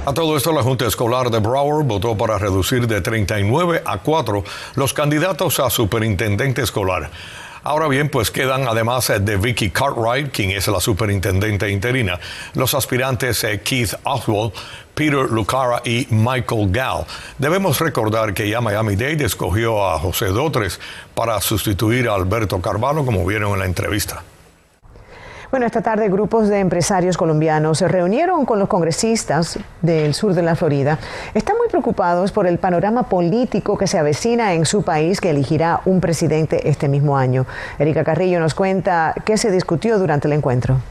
A 0.05 0.13
todo 0.13 0.37
esto, 0.37 0.53
la 0.53 0.63
Junta 0.63 0.85
Escolar 0.85 1.29
de 1.29 1.39
Broward 1.39 1.85
votó 1.85 2.15
para 2.15 2.37
reducir 2.37 2.87
de 2.87 3.01
39 3.01 3.83
a 3.85 3.97
4 3.97 4.43
los 4.75 4.93
candidatos 4.93 5.59
a 5.59 5.69
superintendente 5.69 6.61
escolar. 6.61 7.09
Ahora 7.67 7.89
bien, 7.89 8.07
pues 8.07 8.31
quedan 8.31 8.65
además 8.65 9.11
de 9.19 9.35
Vicky 9.35 9.71
Cartwright, 9.71 10.31
quien 10.31 10.51
es 10.51 10.69
la 10.69 10.79
superintendente 10.79 11.69
interina, 11.69 12.17
los 12.53 12.73
aspirantes 12.73 13.45
Keith 13.65 13.93
Oswald, 14.05 14.53
Peter 14.95 15.29
Lucara 15.29 15.81
y 15.83 16.07
Michael 16.09 16.71
Gall. 16.71 17.05
Debemos 17.37 17.77
recordar 17.81 18.33
que 18.33 18.47
ya 18.47 18.61
Miami-Dade 18.61 19.25
escogió 19.25 19.85
a 19.85 19.99
José 19.99 20.27
Dotres 20.27 20.79
para 21.13 21.41
sustituir 21.41 22.07
a 22.07 22.15
Alberto 22.15 22.61
Carvalho, 22.61 23.05
como 23.05 23.25
vieron 23.25 23.51
en 23.51 23.59
la 23.59 23.65
entrevista. 23.65 24.23
Bueno, 25.49 25.65
esta 25.65 25.81
tarde 25.81 26.09
grupos 26.09 26.49
de 26.49 26.59
empresarios 26.59 27.15
colombianos 27.15 27.77
se 27.77 27.87
reunieron 27.87 28.45
con 28.45 28.59
los 28.59 28.67
congresistas 28.67 29.57
del 29.81 30.13
sur 30.13 30.33
de 30.33 30.41
la 30.41 30.55
Florida. 30.55 30.99
Están 31.33 31.55
muy 31.57 31.69
preocupados 31.69 32.33
por 32.33 32.47
el 32.47 32.57
panorama 32.57 33.03
político 33.03 33.77
que 33.77 33.87
se 33.87 33.97
avecina 33.97 34.53
en 34.55 34.65
su 34.65 34.83
país 34.83 35.21
que 35.21 35.29
elegirá 35.29 35.79
un 35.85 36.01
presidente 36.01 36.67
este 36.67 36.89
mismo 36.89 37.17
año. 37.17 37.45
Erika 37.79 38.03
Carrillo 38.03 38.41
nos 38.41 38.55
cuenta 38.55 39.15
qué 39.23 39.37
se 39.37 39.49
discutió 39.49 39.97
durante 39.99 40.27
el 40.27 40.33
encuentro. 40.33 40.81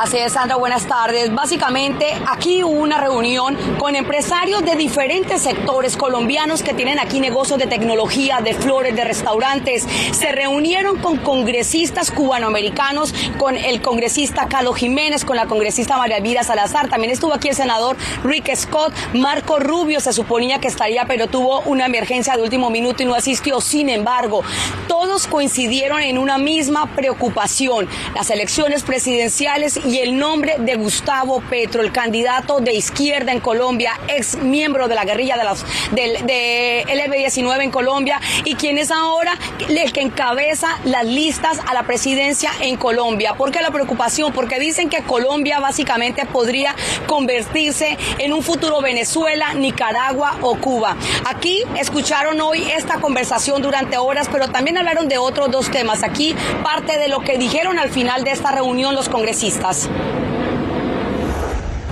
Así 0.00 0.16
es, 0.16 0.32
Sandra, 0.32 0.56
buenas 0.56 0.86
tardes. 0.86 1.30
Básicamente, 1.34 2.06
aquí 2.26 2.64
hubo 2.64 2.72
una 2.72 2.98
reunión 3.02 3.54
con 3.78 3.94
empresarios 3.94 4.64
de 4.64 4.74
diferentes 4.74 5.42
sectores 5.42 5.94
colombianos 5.94 6.62
que 6.62 6.72
tienen 6.72 6.98
aquí 6.98 7.20
negocios 7.20 7.58
de 7.58 7.66
tecnología, 7.66 8.40
de 8.40 8.54
flores, 8.54 8.96
de 8.96 9.04
restaurantes. 9.04 9.86
Se 10.12 10.32
reunieron 10.32 10.96
con 11.00 11.18
congresistas 11.18 12.10
cubanoamericanos, 12.10 13.12
con 13.36 13.58
el 13.58 13.82
congresista 13.82 14.48
Carlos 14.48 14.76
Jiménez, 14.76 15.26
con 15.26 15.36
la 15.36 15.44
congresista 15.44 15.98
María 15.98 16.16
Elvira 16.16 16.44
Salazar. 16.44 16.88
También 16.88 17.12
estuvo 17.12 17.34
aquí 17.34 17.48
el 17.48 17.54
senador 17.54 17.98
Rick 18.24 18.56
Scott. 18.56 18.94
Marco 19.12 19.58
Rubio 19.58 20.00
se 20.00 20.14
suponía 20.14 20.60
que 20.60 20.68
estaría, 20.68 21.04
pero 21.04 21.26
tuvo 21.26 21.60
una 21.66 21.84
emergencia 21.84 22.36
de 22.36 22.42
último 22.42 22.70
minuto 22.70 23.02
y 23.02 23.06
no 23.06 23.14
asistió. 23.14 23.60
Sin 23.60 23.90
embargo, 23.90 24.44
todos 24.88 25.26
coincidieron 25.26 26.00
en 26.00 26.16
una 26.16 26.38
misma 26.38 26.86
preocupación. 26.96 27.86
Las 28.14 28.30
elecciones 28.30 28.82
presidenciales 28.82 29.78
y 29.89 29.89
el 29.98 30.16
nombre 30.16 30.56
de 30.58 30.76
Gustavo 30.76 31.42
Petro, 31.50 31.82
el 31.82 31.92
candidato 31.92 32.60
de 32.60 32.74
izquierda 32.74 33.32
en 33.32 33.40
Colombia, 33.40 33.98
ex 34.08 34.36
miembro 34.36 34.88
de 34.88 34.94
la 34.94 35.04
guerrilla 35.04 35.36
de, 35.36 35.44
los, 35.44 35.64
del, 35.92 36.26
de 36.26 36.84
LB19 36.86 37.64
en 37.64 37.70
Colombia 37.70 38.20
y 38.44 38.54
quien 38.54 38.78
es 38.78 38.90
ahora 38.90 39.36
el 39.68 39.92
que 39.92 40.00
encabeza 40.00 40.78
las 40.84 41.04
listas 41.04 41.60
a 41.66 41.74
la 41.74 41.84
presidencia 41.84 42.50
en 42.60 42.76
Colombia. 42.76 43.34
¿Por 43.34 43.50
qué 43.50 43.60
la 43.60 43.70
preocupación? 43.70 44.32
Porque 44.32 44.58
dicen 44.58 44.88
que 44.88 45.02
Colombia 45.02 45.60
básicamente 45.60 46.26
podría 46.26 46.74
convertirse 47.06 47.96
en 48.18 48.32
un 48.32 48.42
futuro 48.42 48.80
Venezuela, 48.80 49.54
Nicaragua 49.54 50.36
o 50.42 50.56
Cuba. 50.56 50.96
Aquí 51.24 51.62
escucharon 51.78 52.40
hoy 52.40 52.62
esta 52.76 53.00
conversación 53.00 53.62
durante 53.62 53.98
horas, 53.98 54.28
pero 54.30 54.48
también 54.48 54.78
hablaron 54.78 55.08
de 55.08 55.18
otros 55.18 55.50
dos 55.50 55.70
temas. 55.70 56.02
Aquí 56.02 56.34
parte 56.62 56.98
de 56.98 57.08
lo 57.08 57.20
que 57.20 57.38
dijeron 57.38 57.78
al 57.78 57.90
final 57.90 58.24
de 58.24 58.32
esta 58.32 58.50
reunión 58.50 58.94
los 58.94 59.08
congresistas. 59.08 59.79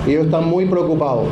Ellos 0.07 0.25
están 0.25 0.49
muy 0.49 0.65
preocupados 0.65 1.27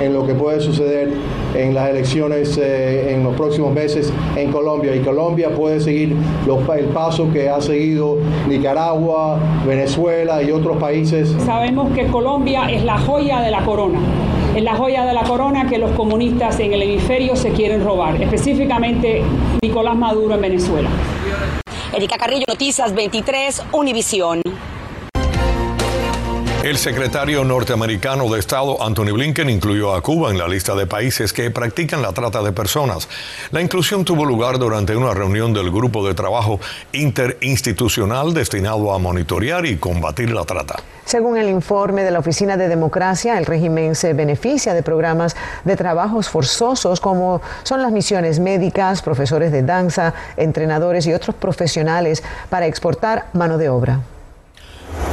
en 0.00 0.12
lo 0.12 0.26
que 0.26 0.34
puede 0.34 0.60
suceder 0.60 1.12
en 1.54 1.74
las 1.74 1.90
elecciones 1.90 2.56
eh, 2.58 3.14
en 3.14 3.24
los 3.24 3.34
próximos 3.34 3.72
meses 3.72 4.12
en 4.36 4.52
Colombia. 4.52 4.94
Y 4.94 5.00
Colombia 5.00 5.50
puede 5.50 5.80
seguir 5.80 6.16
el 6.46 6.84
paso 6.86 7.30
que 7.32 7.48
ha 7.48 7.60
seguido 7.60 8.18
Nicaragua, 8.48 9.38
Venezuela 9.66 10.42
y 10.42 10.50
otros 10.52 10.76
países. 10.78 11.34
Sabemos 11.44 11.92
que 11.94 12.06
Colombia 12.06 12.70
es 12.70 12.84
la 12.84 12.98
joya 12.98 13.40
de 13.40 13.50
la 13.50 13.64
corona. 13.64 13.98
Es 14.54 14.62
la 14.62 14.74
joya 14.74 15.04
de 15.04 15.12
la 15.12 15.22
corona 15.22 15.68
que 15.68 15.78
los 15.78 15.90
comunistas 15.92 16.58
en 16.60 16.72
el 16.72 16.82
hemisferio 16.82 17.36
se 17.36 17.50
quieren 17.50 17.84
robar, 17.84 18.20
específicamente 18.20 19.22
Nicolás 19.62 19.96
Maduro 19.96 20.34
en 20.34 20.40
Venezuela. 20.40 20.88
Erika 21.92 22.16
Carrillo, 22.16 22.44
Noticias 22.48 22.94
23, 22.94 23.62
Univisión. 23.72 24.42
El 26.64 26.76
secretario 26.76 27.44
norteamericano 27.44 28.28
de 28.28 28.40
Estado, 28.40 28.82
Anthony 28.82 29.12
Blinken, 29.12 29.48
incluyó 29.48 29.94
a 29.94 30.02
Cuba 30.02 30.32
en 30.32 30.38
la 30.38 30.48
lista 30.48 30.74
de 30.74 30.88
países 30.88 31.32
que 31.32 31.52
practican 31.52 32.02
la 32.02 32.12
trata 32.12 32.42
de 32.42 32.50
personas. 32.50 33.08
La 33.52 33.62
inclusión 33.62 34.04
tuvo 34.04 34.24
lugar 34.24 34.58
durante 34.58 34.96
una 34.96 35.14
reunión 35.14 35.54
del 35.54 35.70
Grupo 35.70 36.04
de 36.04 36.14
Trabajo 36.14 36.58
Interinstitucional 36.90 38.34
destinado 38.34 38.92
a 38.92 38.98
monitorear 38.98 39.66
y 39.66 39.76
combatir 39.76 40.32
la 40.32 40.44
trata. 40.44 40.80
Según 41.04 41.38
el 41.38 41.48
informe 41.48 42.02
de 42.02 42.10
la 42.10 42.18
Oficina 42.18 42.56
de 42.56 42.66
Democracia, 42.66 43.38
el 43.38 43.46
régimen 43.46 43.94
se 43.94 44.12
beneficia 44.12 44.74
de 44.74 44.82
programas 44.82 45.36
de 45.64 45.76
trabajos 45.76 46.28
forzosos 46.28 46.98
como 46.98 47.40
son 47.62 47.82
las 47.82 47.92
misiones 47.92 48.40
médicas, 48.40 49.00
profesores 49.00 49.52
de 49.52 49.62
danza, 49.62 50.12
entrenadores 50.36 51.06
y 51.06 51.14
otros 51.14 51.36
profesionales 51.36 52.24
para 52.50 52.66
exportar 52.66 53.26
mano 53.32 53.58
de 53.58 53.68
obra. 53.68 54.00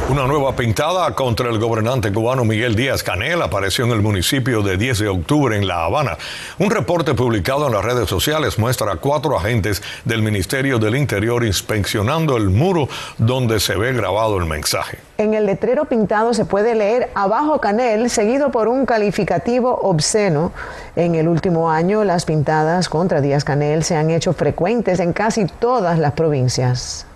Una 0.08 0.24
nueva 0.28 0.54
pintada 0.54 1.12
contra 1.16 1.50
el 1.50 1.58
gobernante 1.58 2.12
cubano 2.12 2.44
Miguel 2.44 2.76
Díaz 2.76 3.02
Canel 3.02 3.42
apareció 3.42 3.86
en 3.86 3.90
el 3.90 4.02
municipio 4.02 4.62
de 4.62 4.76
10 4.76 5.00
de 5.00 5.08
octubre 5.08 5.56
en 5.56 5.66
La 5.66 5.84
Habana. 5.84 6.16
Un 6.60 6.70
reporte 6.70 7.14
publicado 7.14 7.66
en 7.66 7.72
las 7.72 7.84
redes 7.84 8.08
sociales 8.08 8.56
muestra 8.56 8.92
a 8.92 8.96
cuatro 8.98 9.36
agentes 9.36 9.82
del 10.04 10.22
Ministerio 10.22 10.78
del 10.78 10.94
Interior 10.94 11.44
inspeccionando 11.44 12.36
el 12.36 12.50
muro 12.50 12.88
donde 13.18 13.58
se 13.58 13.74
ve 13.74 13.92
grabado 13.94 14.38
el 14.38 14.46
mensaje. 14.46 14.98
En 15.18 15.34
el 15.34 15.44
letrero 15.44 15.86
pintado 15.86 16.34
se 16.34 16.44
puede 16.44 16.76
leer 16.76 17.10
abajo 17.16 17.60
Canel, 17.60 18.08
seguido 18.08 18.52
por 18.52 18.68
un 18.68 18.86
calificativo 18.86 19.74
obsceno. 19.82 20.52
En 20.94 21.16
el 21.16 21.26
último 21.26 21.68
año, 21.68 22.04
las 22.04 22.26
pintadas 22.26 22.88
contra 22.88 23.20
Díaz 23.20 23.42
Canel 23.42 23.82
se 23.82 23.96
han 23.96 24.10
hecho 24.10 24.34
frecuentes 24.34 25.00
en 25.00 25.12
casi 25.12 25.46
todas 25.46 25.98
las 25.98 26.12
provincias. 26.12 27.06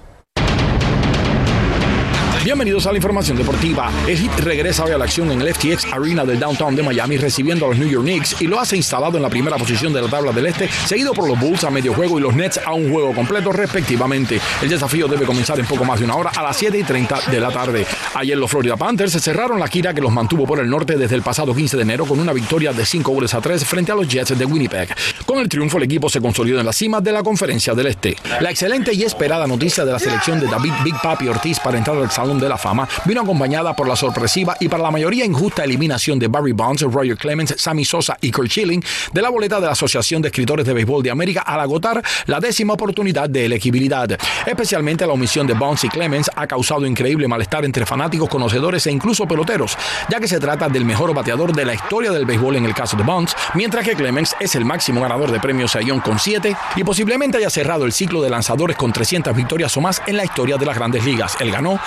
Bienvenidos 2.51 2.85
a 2.87 2.91
la 2.91 2.97
información 2.97 3.37
deportiva. 3.37 3.93
El 4.09 4.19
Heat 4.19 4.41
regresa 4.41 4.83
hoy 4.83 4.91
a 4.91 4.99
la 4.99 5.05
acción 5.05 5.31
en 5.31 5.41
el 5.41 5.55
FTX 5.55 5.85
Arena 5.93 6.25
del 6.25 6.41
downtown 6.41 6.75
de 6.75 6.83
Miami 6.83 7.17
recibiendo 7.17 7.65
a 7.65 7.69
los 7.69 7.79
New 7.79 7.89
York 7.89 8.03
Knicks 8.03 8.43
y 8.43 8.49
lo 8.49 8.59
hace 8.59 8.77
instalado 8.77 9.17
en 9.17 9.23
la 9.23 9.31
primera 9.31 9.57
posición 9.57 9.93
de 9.93 10.03
la 10.03 10.09
tabla 10.09 10.33
del 10.33 10.47
este, 10.47 10.69
seguido 10.85 11.13
por 11.13 11.29
los 11.29 11.39
Bulls 11.39 11.63
a 11.63 11.71
medio 11.71 11.95
juego 11.95 12.19
y 12.19 12.23
los 12.23 12.35
Nets 12.35 12.59
a 12.59 12.73
un 12.73 12.91
juego 12.91 13.15
completo 13.15 13.53
respectivamente. 13.53 14.41
El 14.61 14.69
desafío 14.69 15.07
debe 15.07 15.27
comenzar 15.27 15.61
en 15.61 15.67
poco 15.67 15.85
más 15.85 16.01
de 16.01 16.07
una 16.07 16.17
hora 16.17 16.33
a 16.37 16.43
las 16.43 16.57
7 16.57 16.77
y 16.77 16.83
30 16.83 17.21
de 17.31 17.39
la 17.41 17.53
tarde. 17.53 17.87
Ayer 18.15 18.37
los 18.37 18.51
Florida 18.51 18.77
Panthers 18.77 19.13
cerraron 19.23 19.61
la 19.61 19.69
gira 19.69 19.95
que 19.95 20.01
los 20.01 20.11
mantuvo 20.11 20.45
por 20.45 20.59
el 20.59 20.69
norte 20.69 20.97
desde 20.97 21.15
el 21.15 21.23
pasado 21.23 21.55
15 21.55 21.77
de 21.77 21.85
enero 21.85 22.05
con 22.05 22.19
una 22.19 22.33
victoria 22.33 22.73
de 22.73 22.85
5 22.85 23.13
goles 23.13 23.33
a 23.33 23.41
3 23.41 23.65
frente 23.65 23.93
a 23.93 23.95
los 23.95 24.09
Jets 24.09 24.37
de 24.37 24.45
Winnipeg. 24.45 24.93
Con 25.25 25.39
el 25.39 25.49
triunfo 25.49 25.79
el 25.79 25.85
equipo 25.85 26.09
se 26.09 26.21
consolidó 26.21 26.59
en 26.59 26.67
la 26.67 26.73
cima 26.73 27.01
de 27.01 27.13
la 27.13 27.23
conferencia 27.23 27.77
del 27.77 27.87
este. 27.87 28.17
La 28.41 28.51
excelente 28.51 28.93
y 28.93 29.05
esperada 29.05 29.47
noticia 29.47 29.85
de 29.85 29.93
la 29.93 30.01
selección 30.01 30.41
de 30.41 30.49
David 30.49 30.73
Big 30.83 31.01
Papi 31.01 31.29
Ortiz 31.29 31.61
para 31.61 31.79
entrar 31.79 31.97
al 31.97 32.11
Salón 32.11 32.40
de 32.41 32.49
la 32.49 32.59
Fama 32.59 32.89
vino 33.05 33.21
acompañada 33.21 33.75
por 33.75 33.87
la 33.87 33.97
sorpresiva 33.97 34.57
y 34.61 34.69
para 34.69 34.83
la 34.83 34.91
mayoría 34.91 35.25
injusta 35.25 35.65
eliminación 35.65 36.19
de 36.19 36.29
Barry 36.29 36.53
Bonds, 36.53 36.83
Roger 36.83 37.17
Clemens, 37.17 37.55
Sammy 37.59 37.85
Sosa 37.85 38.17
y 38.21 38.31
Kurt 38.31 38.49
Schilling 38.49 38.83
de 39.13 39.23
la 39.23 39.31
boleta 39.31 39.61
de 39.61 39.67
la 39.67 39.73
Asociación 39.73 40.23
de 40.23 40.29
Escritores 40.29 40.67
de 40.67 40.73
Béisbol 40.73 41.03
de 41.03 41.11
América 41.11 41.43
al 41.43 41.61
agotar 41.61 42.03
la 42.27 42.41
décima 42.41 42.75
oportunidad 42.75 43.29
de 43.29 43.47
elegibilidad. 43.47 44.19
Especialmente 44.47 45.07
la 45.07 45.13
omisión 45.13 45.47
de 45.47 45.55
Bonds 45.55 45.85
y 45.85 45.89
Clemens 45.89 46.31
ha 46.35 46.47
causado 46.47 46.87
increíble 46.87 47.29
malestar 47.29 47.65
entre 47.65 47.87
fanáticos, 47.87 48.29
conocedores 48.29 48.87
e 48.87 48.91
incluso 48.91 49.27
peloteros, 49.27 49.77
ya 50.09 50.19
que 50.19 50.29
se 50.29 50.41
trata 50.41 50.69
del 50.69 50.85
mejor 50.85 51.15
bateador 51.15 51.55
de 51.55 51.65
la 51.65 51.75
historia 51.75 52.11
del 52.11 52.27
béisbol 52.27 52.57
en 52.57 52.65
el 52.65 52.75
caso 52.75 52.97
de 52.97 53.03
Bonds, 53.03 53.37
mientras 53.55 53.85
que 53.85 53.95
Clemens 53.95 54.35
es 54.41 54.55
el 54.55 54.65
máximo 54.65 55.01
ganador 55.01 55.31
de 55.31 55.41
premios 55.41 55.73
Sayón 55.73 56.01
con 56.01 56.19
7 56.19 56.57
y 56.77 56.85
posiblemente 56.85 57.39
haya 57.39 57.51
cerrado 57.51 57.85
el 57.85 57.93
ciclo 57.93 58.23
de 58.23 58.31
lanzadores 58.31 58.77
con 58.77 58.93
300 58.93 59.35
victorias 59.37 59.77
o 59.77 59.81
más 59.81 60.03
en 60.07 60.17
la 60.17 60.25
historia 60.25 60.57
de 60.57 60.67
las 60.67 60.77
grandes 60.77 61.05
ligas. 61.05 61.37
Él 61.41 61.51
ganó 61.51 61.79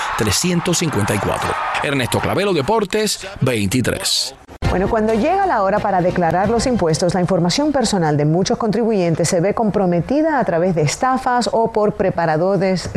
354. 0.44 1.56
Ernesto 1.84 2.20
Clavelo, 2.20 2.52
Deportes 2.52 3.26
23. 3.40 4.36
Bueno, 4.70 4.90
cuando 4.90 5.14
llega 5.14 5.46
la 5.46 5.64
hora 5.64 5.80
para 5.80 6.02
declarar 6.02 6.50
los 6.50 6.66
impuestos, 6.66 7.14
la 7.14 7.22
información 7.22 7.72
personal 7.72 8.18
de 8.18 8.26
muchos 8.26 8.58
contribuyentes 8.58 9.30
se 9.30 9.40
ve 9.40 9.54
comprometida 9.54 10.40
a 10.40 10.44
través 10.44 10.76
de 10.76 10.82
estafas 10.82 11.50
o 11.54 11.72
por 11.72 11.94
preparadores 11.94 12.90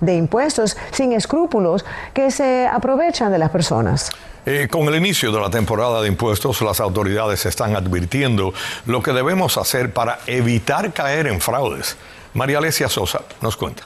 de 0.00 0.16
impuestos 0.16 0.78
sin 0.92 1.12
escrúpulos 1.12 1.84
que 2.14 2.30
se 2.30 2.66
aprovechan 2.66 3.32
de 3.32 3.38
las 3.38 3.50
personas. 3.50 4.10
Eh, 4.46 4.68
con 4.70 4.86
el 4.88 4.94
inicio 4.94 5.32
de 5.32 5.40
la 5.40 5.50
temporada 5.50 6.00
de 6.00 6.08
impuestos, 6.08 6.62
las 6.62 6.80
autoridades 6.80 7.44
están 7.44 7.76
advirtiendo 7.76 8.54
lo 8.86 9.02
que 9.02 9.12
debemos 9.12 9.58
hacer 9.58 9.92
para 9.92 10.20
evitar 10.26 10.94
caer 10.94 11.26
en 11.26 11.40
fraudes. 11.40 11.96
María 12.32 12.58
Alesia 12.58 12.88
Sosa 12.88 13.22
nos 13.42 13.56
cuenta. 13.56 13.82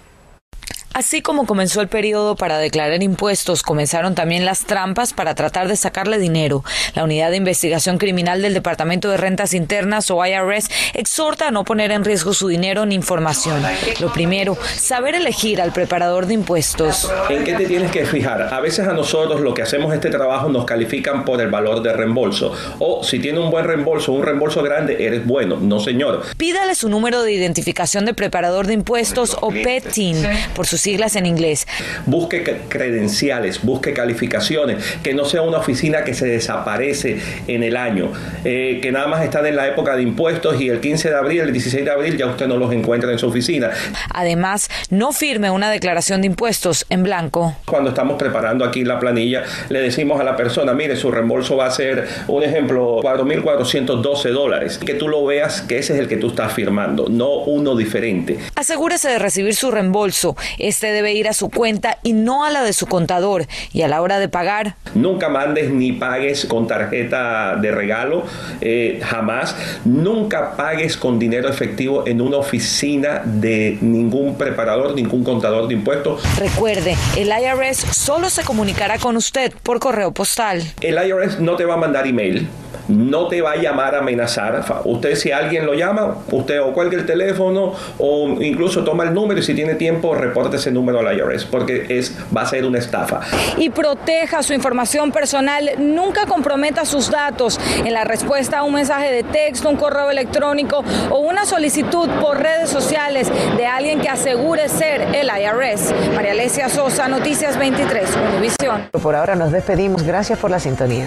Así 0.92 1.22
como 1.22 1.46
comenzó 1.46 1.80
el 1.80 1.86
periodo 1.86 2.34
para 2.34 2.58
declarar 2.58 3.00
impuestos, 3.00 3.62
comenzaron 3.62 4.16
también 4.16 4.44
las 4.44 4.64
trampas 4.64 5.12
para 5.12 5.36
tratar 5.36 5.68
de 5.68 5.76
sacarle 5.76 6.18
dinero. 6.18 6.64
La 6.96 7.04
Unidad 7.04 7.30
de 7.30 7.36
Investigación 7.36 7.96
Criminal 7.96 8.42
del 8.42 8.54
Departamento 8.54 9.08
de 9.08 9.16
Rentas 9.16 9.54
Internas 9.54 10.10
o 10.10 10.26
IRS 10.26 10.68
exhorta 10.94 11.46
a 11.46 11.50
no 11.52 11.62
poner 11.62 11.92
en 11.92 12.04
riesgo 12.04 12.34
su 12.34 12.48
dinero 12.48 12.86
ni 12.86 12.96
información. 12.96 13.62
Lo 14.00 14.12
primero, 14.12 14.58
saber 14.74 15.14
elegir 15.14 15.60
al 15.60 15.72
preparador 15.72 16.26
de 16.26 16.34
impuestos. 16.34 17.08
¿En 17.28 17.44
qué 17.44 17.54
te 17.54 17.66
tienes 17.66 17.92
que 17.92 18.04
fijar? 18.04 18.52
A 18.52 18.58
veces 18.58 18.88
a 18.88 18.92
nosotros 18.92 19.40
lo 19.40 19.54
que 19.54 19.62
hacemos 19.62 19.94
este 19.94 20.10
trabajo 20.10 20.48
nos 20.48 20.64
califican 20.64 21.24
por 21.24 21.40
el 21.40 21.50
valor 21.50 21.82
de 21.82 21.92
reembolso. 21.92 22.52
O 22.80 23.04
si 23.04 23.20
tiene 23.20 23.38
un 23.38 23.52
buen 23.52 23.64
reembolso, 23.64 24.10
un 24.10 24.24
reembolso 24.24 24.60
grande, 24.60 25.06
eres 25.06 25.24
bueno. 25.24 25.56
No, 25.60 25.78
señor. 25.78 26.24
Pídale 26.36 26.74
su 26.74 26.88
número 26.88 27.22
de 27.22 27.32
identificación 27.32 28.06
de 28.06 28.14
preparador 28.14 28.66
de 28.66 28.74
impuestos 28.74 29.36
o 29.40 29.50
PETIN 29.50 30.26
por 30.56 30.66
sus 30.66 30.79
siglas 30.80 31.16
en 31.16 31.26
inglés. 31.26 31.66
Busque 32.06 32.62
credenciales, 32.68 33.62
busque 33.62 33.92
calificaciones, 33.92 34.84
que 35.02 35.14
no 35.14 35.24
sea 35.24 35.42
una 35.42 35.58
oficina 35.58 36.04
que 36.04 36.14
se 36.14 36.26
desaparece 36.26 37.18
en 37.46 37.62
el 37.62 37.76
año, 37.76 38.12
eh, 38.44 38.80
que 38.82 38.92
nada 38.92 39.06
más 39.06 39.24
están 39.24 39.46
en 39.46 39.56
la 39.56 39.68
época 39.68 39.96
de 39.96 40.02
impuestos 40.02 40.60
y 40.60 40.68
el 40.68 40.80
15 40.80 41.10
de 41.10 41.16
abril, 41.16 41.40
el 41.40 41.52
16 41.52 41.84
de 41.84 41.90
abril 41.90 42.16
ya 42.16 42.26
usted 42.26 42.46
no 42.46 42.56
los 42.56 42.72
encuentra 42.72 43.10
en 43.10 43.18
su 43.18 43.26
oficina. 43.26 43.70
Además, 44.12 44.68
no 44.90 45.12
firme 45.12 45.50
una 45.50 45.70
declaración 45.70 46.20
de 46.20 46.28
impuestos 46.28 46.86
en 46.90 47.02
blanco. 47.02 47.56
Cuando 47.66 47.90
estamos 47.90 48.18
preparando 48.18 48.64
aquí 48.64 48.84
la 48.84 48.98
planilla, 48.98 49.44
le 49.68 49.80
decimos 49.80 50.20
a 50.20 50.24
la 50.24 50.36
persona, 50.36 50.72
mire, 50.72 50.96
su 50.96 51.10
reembolso 51.10 51.56
va 51.56 51.66
a 51.66 51.70
ser, 51.70 52.06
un 52.28 52.42
ejemplo, 52.42 53.00
4.412 53.02 54.30
dólares. 54.30 54.78
Que 54.78 54.94
tú 54.94 55.08
lo 55.08 55.24
veas 55.24 55.62
que 55.62 55.78
ese 55.78 55.94
es 55.94 56.00
el 56.00 56.08
que 56.08 56.16
tú 56.16 56.28
estás 56.28 56.52
firmando, 56.52 57.06
no 57.08 57.30
uno 57.30 57.76
diferente. 57.76 58.38
Asegúrese 58.54 59.08
de 59.08 59.18
recibir 59.18 59.54
su 59.54 59.70
reembolso. 59.70 60.36
Este 60.70 60.92
debe 60.92 61.12
ir 61.14 61.26
a 61.26 61.32
su 61.32 61.50
cuenta 61.50 61.98
y 62.04 62.12
no 62.12 62.44
a 62.44 62.50
la 62.50 62.62
de 62.62 62.72
su 62.72 62.86
contador. 62.86 63.48
Y 63.72 63.82
a 63.82 63.88
la 63.88 64.00
hora 64.02 64.20
de 64.20 64.28
pagar. 64.28 64.76
Nunca 64.94 65.28
mandes 65.28 65.68
ni 65.68 65.90
pagues 65.90 66.44
con 66.44 66.68
tarjeta 66.68 67.56
de 67.56 67.72
regalo, 67.72 68.22
eh, 68.60 69.00
jamás. 69.02 69.56
Nunca 69.84 70.54
pagues 70.56 70.96
con 70.96 71.18
dinero 71.18 71.48
efectivo 71.48 72.06
en 72.06 72.20
una 72.20 72.36
oficina 72.36 73.20
de 73.24 73.78
ningún 73.80 74.38
preparador, 74.38 74.94
ningún 74.94 75.24
contador 75.24 75.66
de 75.66 75.74
impuestos. 75.74 76.22
Recuerde, 76.38 76.96
el 77.16 77.30
IRS 77.30 77.78
solo 77.90 78.30
se 78.30 78.44
comunicará 78.44 78.98
con 78.98 79.16
usted 79.16 79.52
por 79.64 79.80
correo 79.80 80.12
postal. 80.12 80.62
El 80.80 81.04
IRS 81.04 81.40
no 81.40 81.56
te 81.56 81.64
va 81.64 81.74
a 81.74 81.78
mandar 81.78 82.06
email 82.06 82.46
no 82.90 83.28
te 83.28 83.40
va 83.40 83.52
a 83.52 83.56
llamar 83.56 83.94
a 83.94 83.98
amenazar. 83.98 84.64
Usted 84.84 85.14
si 85.14 85.32
alguien 85.32 85.66
lo 85.66 85.74
llama, 85.74 86.16
usted 86.30 86.60
o 86.60 86.72
cuelgue 86.72 86.96
el 86.96 87.06
teléfono 87.06 87.74
o 87.98 88.36
incluso 88.40 88.84
toma 88.84 89.04
el 89.04 89.14
número 89.14 89.40
y 89.40 89.42
si 89.42 89.54
tiene 89.54 89.74
tiempo 89.74 90.14
reporte 90.14 90.56
ese 90.56 90.70
número 90.70 91.00
al 91.00 91.16
IRS 91.16 91.44
porque 91.44 91.86
es, 91.88 92.16
va 92.34 92.42
a 92.42 92.46
ser 92.46 92.64
una 92.64 92.78
estafa. 92.78 93.20
Y 93.56 93.70
proteja 93.70 94.42
su 94.42 94.52
información 94.52 95.12
personal, 95.12 95.70
nunca 95.78 96.26
comprometa 96.26 96.84
sus 96.84 97.10
datos 97.10 97.60
en 97.84 97.92
la 97.92 98.04
respuesta 98.04 98.58
a 98.58 98.62
un 98.62 98.74
mensaje 98.74 99.12
de 99.12 99.22
texto, 99.22 99.68
un 99.68 99.76
correo 99.76 100.10
electrónico 100.10 100.84
o 101.10 101.18
una 101.18 101.44
solicitud 101.44 102.08
por 102.20 102.38
redes 102.38 102.70
sociales 102.70 103.30
de 103.56 103.66
alguien 103.66 104.00
que 104.00 104.08
asegure 104.08 104.68
ser 104.68 105.02
el 105.14 105.28
IRS. 105.28 105.92
María 106.14 106.32
Alesia 106.32 106.68
Sosa, 106.68 107.08
Noticias 107.08 107.58
23, 107.58 108.08
Univisión. 108.32 108.88
Por 109.02 109.14
ahora 109.14 109.34
nos 109.34 109.52
despedimos. 109.52 110.02
Gracias 110.02 110.38
por 110.38 110.50
la 110.50 110.58
sintonía. 110.58 111.06